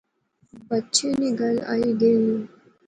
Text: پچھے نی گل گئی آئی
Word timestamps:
پچھے 0.67 1.09
نی 1.19 1.29
گل 1.39 1.55
گئی 1.65 1.65
آئی 1.71 2.17